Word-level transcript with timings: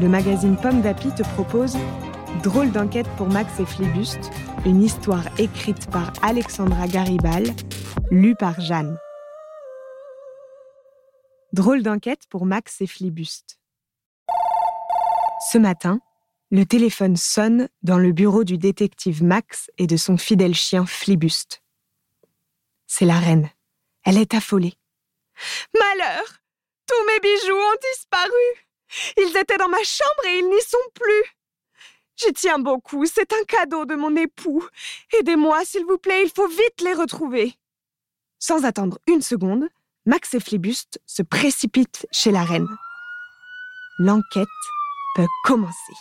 le 0.00 0.08
magazine 0.08 0.56
Pomme 0.56 0.82
d'Api 0.82 1.14
te 1.14 1.22
propose 1.22 1.76
Drôle 2.42 2.70
d'enquête 2.70 3.08
pour 3.16 3.28
Max 3.28 3.58
et 3.60 3.66
Flibuste, 3.66 4.30
une 4.66 4.82
histoire 4.82 5.24
écrite 5.38 5.90
par 5.90 6.12
Alexandra 6.22 6.86
Garibal, 6.86 7.44
lue 8.10 8.34
par 8.34 8.60
Jeanne. 8.60 8.98
Drôle 11.52 11.82
d'enquête 11.82 12.26
pour 12.28 12.44
Max 12.44 12.80
et 12.80 12.86
Flibuste. 12.86 13.58
Ce 15.50 15.56
matin, 15.56 16.00
le 16.50 16.66
téléphone 16.66 17.16
sonne 17.16 17.68
dans 17.82 17.98
le 17.98 18.12
bureau 18.12 18.44
du 18.44 18.58
détective 18.58 19.24
Max 19.24 19.70
et 19.78 19.86
de 19.86 19.96
son 19.96 20.18
fidèle 20.18 20.54
chien 20.54 20.84
Flibuste. 20.84 21.62
C'est 22.86 23.06
la 23.06 23.18
reine. 23.18 23.48
Elle 24.04 24.18
est 24.18 24.34
affolée. 24.34 24.74
Malheur 25.74 26.42
tous 26.86 27.04
mes 27.06 27.20
bijoux 27.20 27.56
ont 27.56 27.78
disparu. 27.92 28.65
Ils 29.16 29.36
étaient 29.36 29.58
dans 29.58 29.68
ma 29.68 29.82
chambre 29.82 30.26
et 30.28 30.38
ils 30.38 30.48
n'y 30.48 30.60
sont 30.62 30.78
plus. 30.94 31.36
J'y 32.16 32.32
tiens 32.32 32.58
beaucoup, 32.58 33.04
c'est 33.06 33.32
un 33.32 33.44
cadeau 33.44 33.84
de 33.84 33.94
mon 33.94 34.14
époux. 34.16 34.66
Aidez-moi, 35.18 35.64
s'il 35.64 35.84
vous 35.84 35.98
plaît, 35.98 36.22
il 36.24 36.30
faut 36.30 36.48
vite 36.48 36.80
les 36.82 36.94
retrouver. 36.94 37.54
Sans 38.38 38.64
attendre 38.64 38.98
une 39.06 39.22
seconde, 39.22 39.68
Max 40.06 40.32
et 40.34 40.40
Flibuste 40.40 41.00
se 41.04 41.22
précipitent 41.22 42.06
chez 42.12 42.30
la 42.30 42.44
reine. 42.44 42.68
L'enquête 43.98 44.46
peut 45.14 45.26
commencer. 45.44 45.92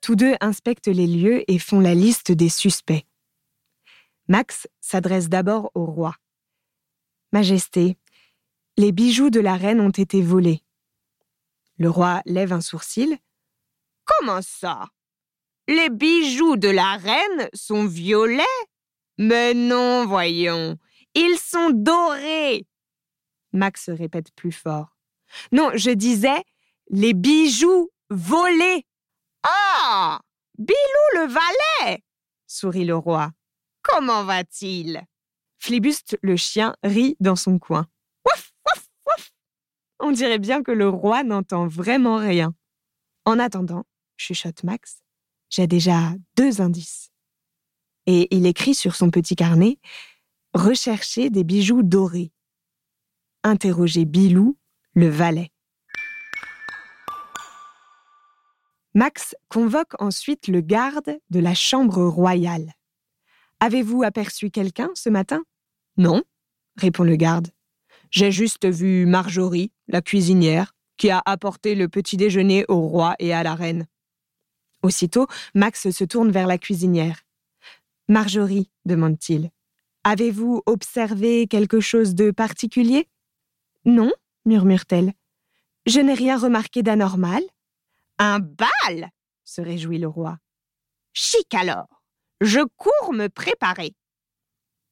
Tous 0.00 0.14
deux 0.14 0.34
inspectent 0.40 0.88
les 0.88 1.06
lieux 1.06 1.50
et 1.50 1.58
font 1.58 1.80
la 1.80 1.94
liste 1.94 2.32
des 2.32 2.48
suspects. 2.48 3.04
Max 4.28 4.66
s'adresse 4.80 5.28
d'abord 5.28 5.70
au 5.74 5.84
roi. 5.84 6.14
Majesté, 7.32 7.96
les 8.76 8.92
bijoux 8.92 9.30
de 9.30 9.40
la 9.40 9.56
reine 9.56 9.80
ont 9.80 9.90
été 9.90 10.22
volés. 10.22 10.62
Le 11.80 11.88
roi 11.88 12.20
lève 12.26 12.52
un 12.52 12.60
sourcil. 12.60 13.16
Comment 14.04 14.42
ça? 14.42 14.90
Les 15.66 15.88
bijoux 15.88 16.58
de 16.58 16.68
la 16.68 16.98
reine 16.98 17.48
sont 17.54 17.86
violets? 17.86 18.44
Mais 19.16 19.54
non, 19.54 20.06
voyons, 20.06 20.76
ils 21.14 21.38
sont 21.38 21.70
dorés. 21.70 22.66
Max 23.54 23.88
répète 23.88 24.30
plus 24.36 24.52
fort. 24.52 24.94
Non, 25.52 25.70
je 25.74 25.90
disais 25.90 26.44
les 26.90 27.14
bijoux 27.14 27.88
volés. 28.10 28.84
Ah 29.42 30.20
Bilou 30.58 30.74
le 31.14 31.28
valet 31.28 32.04
sourit 32.46 32.84
le 32.84 32.96
roi. 32.96 33.30
Comment 33.80 34.24
va-t-il? 34.24 35.02
Flibuste 35.56 36.18
le 36.20 36.36
chien 36.36 36.76
rit 36.82 37.16
dans 37.20 37.36
son 37.36 37.58
coin. 37.58 37.86
On 40.00 40.12
dirait 40.12 40.38
bien 40.38 40.62
que 40.62 40.72
le 40.72 40.88
roi 40.88 41.22
n'entend 41.22 41.66
vraiment 41.66 42.16
rien. 42.16 42.54
En 43.26 43.38
attendant, 43.38 43.84
chuchote 44.16 44.64
Max, 44.64 45.02
j'ai 45.50 45.66
déjà 45.66 46.14
deux 46.36 46.62
indices. 46.62 47.10
Et 48.06 48.34
il 48.34 48.46
écrit 48.46 48.74
sur 48.74 48.96
son 48.96 49.10
petit 49.10 49.36
carnet 49.36 49.78
Rechercher 50.54 51.30
des 51.30 51.44
bijoux 51.44 51.82
dorés. 51.82 52.32
Interroger 53.44 54.04
Bilou, 54.04 54.58
le 54.94 55.08
valet. 55.08 55.52
Max 58.94 59.36
convoque 59.48 60.00
ensuite 60.00 60.48
le 60.48 60.60
garde 60.60 61.16
de 61.30 61.38
la 61.38 61.54
chambre 61.54 62.02
royale. 62.02 62.72
Avez-vous 63.60 64.02
aperçu 64.02 64.50
quelqu'un 64.50 64.90
ce 64.94 65.08
matin? 65.10 65.44
Non, 65.96 66.24
répond 66.76 67.04
le 67.04 67.14
garde. 67.14 67.48
J'ai 68.10 68.32
juste 68.32 68.66
vu 68.66 69.06
Marjorie, 69.06 69.72
la 69.88 70.02
cuisinière, 70.02 70.74
qui 70.96 71.10
a 71.10 71.22
apporté 71.24 71.74
le 71.74 71.88
petit 71.88 72.16
déjeuner 72.16 72.64
au 72.68 72.80
roi 72.80 73.14
et 73.18 73.32
à 73.32 73.42
la 73.42 73.54
reine. 73.54 73.86
Aussitôt, 74.82 75.26
Max 75.54 75.90
se 75.90 76.04
tourne 76.04 76.30
vers 76.30 76.46
la 76.46 76.58
cuisinière. 76.58 77.20
Marjorie, 78.08 78.70
demande-t-il, 78.84 79.50
avez-vous 80.04 80.62
observé 80.66 81.46
quelque 81.46 81.80
chose 81.80 82.14
de 82.14 82.30
particulier? 82.30 83.08
Non, 83.84 84.12
murmure-t-elle. 84.44 85.12
Je 85.86 86.00
n'ai 86.00 86.14
rien 86.14 86.38
remarqué 86.38 86.82
d'anormal. 86.82 87.42
Un 88.18 88.40
bal 88.40 89.10
se 89.44 89.60
réjouit 89.60 89.98
le 89.98 90.08
roi. 90.08 90.38
Chic 91.12 91.54
alors. 91.54 92.02
Je 92.40 92.60
cours 92.76 93.12
me 93.12 93.28
préparer. 93.28 93.94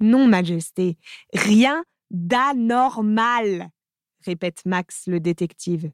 Non, 0.00 0.26
Majesté, 0.26 0.96
rien 1.32 1.84
d'anormal, 2.12 3.70
répète 4.24 4.64
Max 4.66 5.04
le 5.06 5.18
détective. 5.18 5.90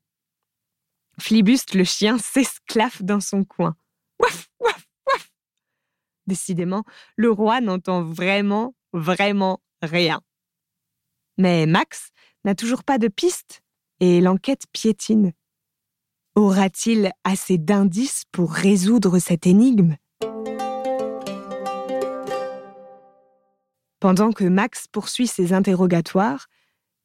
Flibuste 1.19 1.75
le 1.75 1.85
chien 1.85 2.19
s'esclaffe 2.19 3.03
dans 3.03 3.21
son 3.21 3.45
coin. 3.45 3.77
Waf, 4.21 4.51
waf, 4.61 4.87
waf. 5.07 5.33
Décidément, 6.27 6.85
le 7.17 7.31
roi 7.31 7.61
n'entend 7.61 8.03
vraiment, 8.03 8.75
vraiment 8.93 9.63
rien. 9.81 10.21
Mais 11.39 11.67
Max 11.67 12.11
n'a 12.45 12.55
toujours 12.55 12.85
pas 12.85 12.99
de 12.99 13.09
piste 13.09 13.63
et 14.01 14.21
l'enquête 14.21 14.65
piétine. 14.73 15.33
Aura-t-il 16.35 17.13
assez 17.25 17.59
d'indices 17.59 18.25
pour 18.31 18.53
résoudre 18.53 19.19
cette 19.19 19.47
énigme? 19.47 19.97
Pendant 24.01 24.33
que 24.33 24.45
Max 24.45 24.87
poursuit 24.87 25.27
ses 25.27 25.53
interrogatoires, 25.53 26.47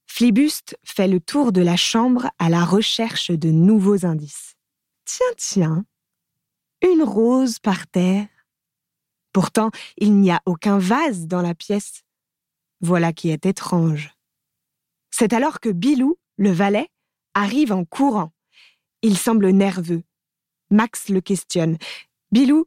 Flibuste 0.06 0.78
fait 0.84 1.08
le 1.08 1.20
tour 1.20 1.52
de 1.52 1.62
la 1.62 1.76
chambre 1.76 2.30
à 2.38 2.50
la 2.50 2.64
recherche 2.64 3.32
de 3.32 3.50
nouveaux 3.50 4.06
indices. 4.06 4.56
Tiens, 5.06 5.26
tiens, 5.38 5.86
une 6.84 7.04
rose 7.04 7.58
par 7.60 7.88
terre. 7.88 8.28
Pourtant, 9.32 9.72
il 9.98 10.14
n'y 10.20 10.32
a 10.32 10.42
aucun 10.46 10.78
vase 10.78 11.26
dans 11.26 11.42
la 11.42 11.56
pièce. 11.56 12.04
Voilà 12.82 13.12
qui 13.12 13.30
est 13.30 13.46
étrange. 13.46 14.14
C'est 15.10 15.34
alors 15.34 15.60
que 15.60 15.70
Bilou, 15.70 16.18
le 16.38 16.52
valet, 16.52 16.90
arrive 17.34 17.72
en 17.72 17.86
courant. 17.86 18.34
Il 19.02 19.18
semble 19.18 19.50
nerveux. 19.50 20.04
Max 20.70 21.10
le 21.10 21.22
questionne. 21.22 21.78
Bilou, 22.32 22.66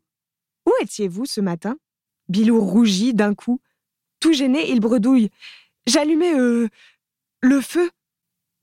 où 0.67 0.73
étiez-vous 0.81 1.27
ce 1.27 1.41
matin? 1.41 1.77
Bilou 2.29 2.61
rougit 2.61 3.15
d'un 3.15 3.35
coup 3.35 3.61
tout 4.21 4.33
gêné, 4.33 4.71
il 4.71 4.81
bredouille. 4.81 5.31
J'allumais 5.87 6.35
euh, 6.35 6.69
le 7.41 7.61
feu. 7.61 7.91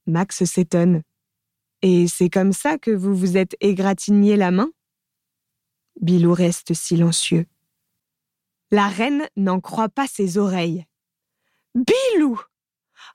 Max 0.06 0.44
s'étonne. 0.44 1.03
Et 1.81 2.08
c'est 2.08 2.30
comme 2.30 2.53
ça 2.53 2.78
que 2.78 2.91
vous 2.91 3.16
vous 3.16 3.38
êtes 3.38 3.56
égratigné 3.59 4.36
la 4.36 4.52
main? 4.52 4.72
Bilou 6.02 6.34
reste 6.34 6.74
silencieux. 6.74 7.46
La 8.72 8.88
reine 8.88 9.28
n'en 9.36 9.59
croit 9.59 9.90
pas 9.90 10.08
ses 10.08 10.38
oreilles. 10.38 10.86
Bilou 11.75 12.40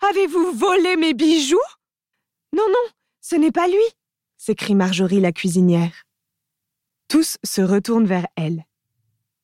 Avez-vous 0.03 0.53
volé 0.53 0.97
mes 0.97 1.15
bijoux? 1.15 1.56
Non, 2.54 2.66
non, 2.69 2.93
ce 3.21 3.37
n'est 3.37 3.53
pas 3.53 3.66
lui 3.66 3.77
s'écrie 4.38 4.77
Marjorie 4.77 5.21
la 5.21 5.33
cuisinière. 5.33 6.04
Tous 7.09 7.36
se 7.45 7.60
retournent 7.60 8.07
vers 8.07 8.27
elle. 8.36 8.65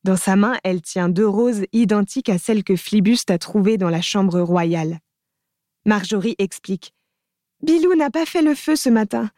Dans 0.05 0.17
sa 0.17 0.37
main, 0.37 0.59
elle 0.65 0.83
tient 0.83 1.09
deux 1.09 1.27
roses 1.27 1.65
identiques 1.73 2.29
à 2.29 2.37
celles 2.37 2.63
que 2.63 2.77
Flibuste 2.77 3.31
a 3.31 3.39
trouvées 3.39 3.79
dans 3.79 3.89
la 3.89 4.03
chambre 4.03 4.41
royale. 4.41 5.01
Marjorie 5.87 6.35
explique. 6.39 6.95
Bilou 7.63 7.95
n'a 7.95 8.11
pas 8.11 8.27
fait 8.27 8.43
le 8.43 8.55
feu 8.55 8.77
ce 8.77 8.91
matin. 8.91 9.31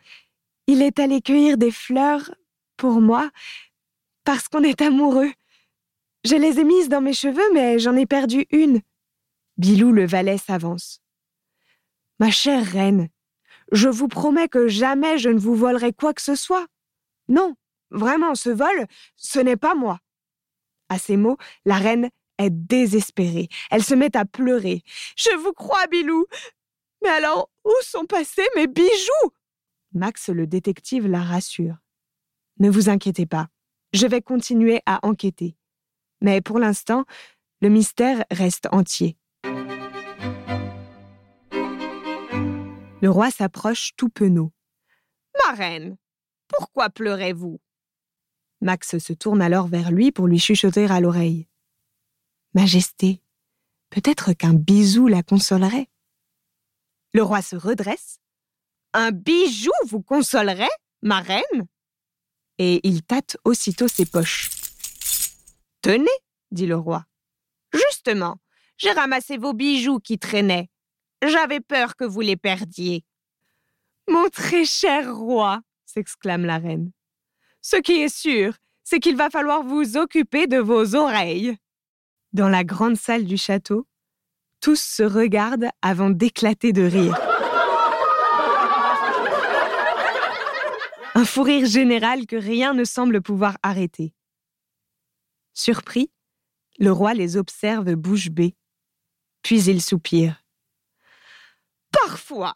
Il 0.67 0.83
est 0.83 0.99
allé 0.99 1.23
cueillir 1.23 1.57
des 1.57 1.71
fleurs 1.71 2.35
pour 2.77 3.01
moi 3.01 3.31
parce 4.25 4.49
qu'on 4.49 4.65
est 4.65 4.83
amoureux. 4.83 5.31
Je 6.25 6.35
les 6.35 6.59
ai 6.59 6.65
mises 6.65 6.89
dans 6.89 7.01
mes 7.01 7.13
cheveux, 7.13 7.55
mais 7.55 7.79
j'en 7.79 7.95
ai 7.95 8.07
perdu 8.07 8.47
une. 8.51 8.81
Bilou 9.59 9.93
le 9.93 10.05
valet 10.05 10.39
s'avance. 10.39 11.01
Ma 12.19 12.33
chère 12.33 12.65
reine, 12.65 13.09
je 13.71 13.89
vous 13.89 14.09
promets 14.09 14.49
que 14.49 14.67
jamais 14.67 15.19
je 15.19 15.29
ne 15.29 15.39
vous 15.39 15.55
volerai 15.55 15.93
quoi 15.93 16.13
que 16.13 16.23
ce 16.23 16.35
soit. 16.35 16.67
Non, 17.29 17.55
vraiment, 17.91 18.35
ce 18.35 18.51
vol, 18.51 18.87
ce 19.15 19.39
n'est 19.39 19.57
pas 19.57 19.77
moi. 19.77 20.01
À 20.89 20.99
ces 20.99 21.17
mots, 21.17 21.37
la 21.65 21.77
reine 21.77 22.11
est 22.39 22.51
désespérée. 22.51 23.49
Elle 23.71 23.83
se 23.83 23.95
met 23.95 24.17
à 24.17 24.25
pleurer. 24.25 24.83
Je 25.17 25.35
vous 25.37 25.53
crois, 25.53 25.87
Bilou. 25.87 26.27
Mais 27.03 27.11
alors, 27.11 27.51
où 27.65 27.73
sont 27.83 28.05
passés 28.05 28.47
mes 28.55 28.67
bijoux? 28.67 29.33
Max 29.93 30.29
le 30.29 30.47
détective 30.47 31.07
la 31.07 31.23
rassure. 31.23 31.77
Ne 32.59 32.71
vous 32.71 32.89
inquiétez 32.89 33.27
pas, 33.27 33.49
je 33.93 34.07
vais 34.07 34.23
continuer 34.23 34.81
à 34.87 34.99
enquêter. 35.07 35.57
Mais 36.21 36.41
pour 36.41 36.59
l'instant, 36.59 37.05
le 37.61 37.69
mystère 37.69 38.25
reste 38.31 38.69
entier. 38.73 39.17
Le 43.03 43.11
roi 43.11 43.31
s'approche 43.31 43.93
tout 43.97 44.09
penaud. 44.09 44.53
Ma 45.45 45.53
reine, 45.53 45.97
pourquoi 46.49 46.89
pleurez-vous? 46.91 47.61
Max 48.61 48.99
se 48.99 49.13
tourne 49.13 49.43
alors 49.43 49.67
vers 49.67 49.91
lui 49.91 50.13
pour 50.13 50.27
lui 50.27 50.39
chuchoter 50.39 50.87
à 50.87 51.01
l'oreille. 51.01 51.47
Majesté, 52.55 53.21
peut-être 53.91 54.33
qu'un 54.33 54.55
bisou 54.55 55.09
la 55.09 55.23
consolerait. 55.23 55.89
Le 57.13 57.23
roi 57.23 57.43
se 57.43 57.57
redresse. 57.57 58.21
Un 58.93 59.11
bijou 59.11 59.73
vous 59.87 60.03
consolerait, 60.03 60.69
ma 61.03 61.21
reine? 61.21 61.67
Et 62.59 62.81
il 62.87 63.03
tâte 63.03 63.37
aussitôt 63.45 63.89
ses 63.89 64.07
poches. 64.07 64.51
Tenez, 65.83 66.09
dit 66.51 66.67
le 66.67 66.77
roi. 66.77 67.05
Justement, 67.73 68.39
j'ai 68.79 68.93
ramassé 68.93 69.37
vos 69.37 69.53
bijoux 69.53 70.01
qui 70.01 70.19
traînaient. 70.19 70.71
J'avais 71.23 71.61
peur 71.61 71.97
que 71.97 72.05
vous 72.05 72.23
les 72.23 72.37
perdiez. 72.37 73.05
Mon 74.09 74.29
très 74.29 74.65
cher 74.65 75.15
roi, 75.15 75.61
s'exclame 75.85 76.45
la 76.45 76.59
reine. 76.59 76.93
Ce 77.69 77.75
qui 77.75 77.95
est 77.95 78.17
sûr, 78.17 78.55
c'est 78.85 79.01
qu'il 79.01 79.17
va 79.17 79.29
falloir 79.29 79.65
vous 79.65 79.97
occuper 79.97 80.47
de 80.47 80.59
vos 80.59 80.95
oreilles. 80.95 81.59
Dans 82.33 82.49
la 82.49 82.63
grande 82.63 82.95
salle 82.95 83.25
du 83.25 83.37
château, 83.37 83.89
tous 84.61 84.81
se 84.81 85.03
regardent 85.03 85.71
avant 85.83 86.11
d'éclater 86.11 86.73
de 86.73 86.83
rire. 86.83 87.19
Un 91.17 91.25
fou 91.25 91.43
rire 91.43 91.67
général 91.67 92.27
que 92.27 92.37
rien 92.37 92.73
ne 92.73 92.85
semble 92.85 93.21
pouvoir 93.21 93.59
arrêter. 93.65 94.15
Surpris, 95.53 96.13
le 96.79 96.93
roi 96.93 97.15
les 97.15 97.37
observe 97.37 97.97
bouche 97.97 98.31
bée. 98.31 98.55
Puis 99.43 99.65
il 99.65 99.83
soupire. 99.83 100.41
Parfois, 101.91 102.53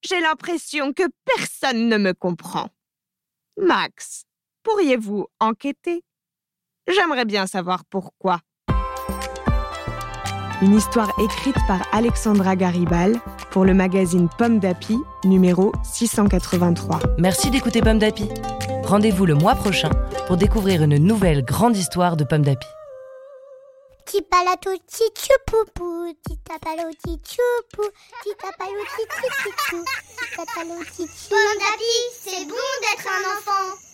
j'ai 0.00 0.20
l'impression 0.20 0.94
que 0.94 1.04
personne 1.26 1.90
ne 1.90 1.98
me 1.98 2.14
comprend. 2.14 2.70
Max, 3.58 4.24
pourriez-vous 4.64 5.26
enquêter? 5.38 6.02
J'aimerais 6.88 7.24
bien 7.24 7.46
savoir 7.46 7.84
pourquoi. 7.84 8.40
Une 10.62 10.74
histoire 10.74 11.12
écrite 11.20 11.56
par 11.66 11.86
Alexandra 11.92 12.56
Garibal 12.56 13.20
pour 13.50 13.64
le 13.64 13.74
magazine 13.74 14.28
Pomme 14.38 14.58
d'Api, 14.58 14.98
numéro 15.24 15.72
683. 15.84 17.00
Merci 17.18 17.50
d'écouter 17.50 17.80
Pomme 17.82 17.98
d'Api. 17.98 18.28
Rendez-vous 18.84 19.26
le 19.26 19.34
mois 19.34 19.54
prochain 19.54 19.90
pour 20.26 20.36
découvrir 20.36 20.82
une 20.82 20.98
nouvelle 20.98 21.44
grande 21.44 21.76
histoire 21.76 22.16
de 22.16 22.24
Pomme 22.24 22.42
d'Api. 22.42 22.66
Pomme 31.30 31.58
d'Api, 31.58 31.94
c'est 32.20 32.44
bon 32.46 32.54
d'être 32.80 33.08
un 33.08 33.38
enfant. 33.38 33.93